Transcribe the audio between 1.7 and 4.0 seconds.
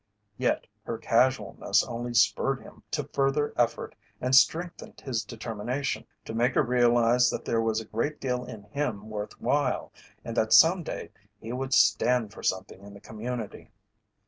only spurred him to further effort